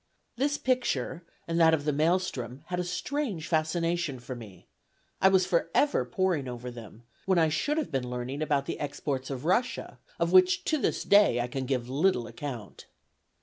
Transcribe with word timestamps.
This 0.35 0.57
picture 0.57 1.23
and 1.47 1.59
that 1.59 1.75
of 1.75 1.85
the 1.85 1.93
Maelstrom 1.93 2.63
had 2.69 2.79
a 2.79 2.83
strange 2.83 3.45
fascination 3.47 4.17
for 4.19 4.35
me; 4.35 4.65
I 5.21 5.29
was 5.29 5.45
forever 5.45 6.05
poring 6.05 6.47
over 6.47 6.71
them, 6.71 7.03
when 7.27 7.37
I 7.37 7.49
should 7.49 7.77
have 7.77 7.91
been 7.91 8.09
learning 8.09 8.41
about 8.41 8.65
the 8.65 8.79
exports 8.79 9.29
of 9.29 9.45
Russia, 9.45 9.99
of 10.17 10.31
which 10.31 10.63
to 10.63 10.79
this 10.79 11.03
day 11.03 11.39
I 11.39 11.45
can 11.45 11.67
give 11.67 11.87
little 11.87 12.25
account. 12.25 12.87